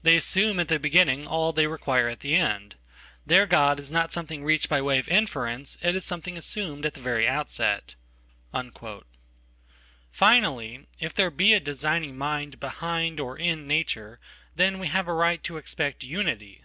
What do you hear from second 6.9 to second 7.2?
the